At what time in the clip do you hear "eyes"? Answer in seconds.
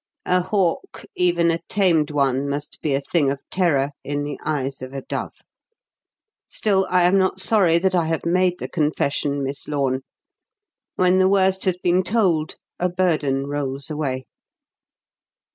4.43-4.81